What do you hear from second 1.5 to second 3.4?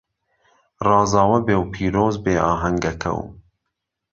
و پیرۆز بێ ئاههنگهکهو